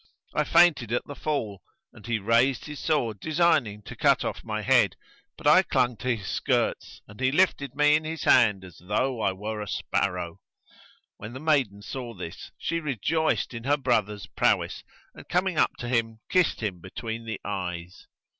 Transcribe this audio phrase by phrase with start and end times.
[0.33, 1.61] I fainted at the fall
[1.93, 4.95] and he raised his sword designing to cut off my head;
[5.37, 9.21] but I clung to his skirts, and he lifted me in his hand as though
[9.21, 10.39] I were a sparrow.
[11.17, 14.83] When the maiden saw this, she rejoiced in her brother's prowess
[15.13, 18.07] and coming up to him, kissed him between the eyes.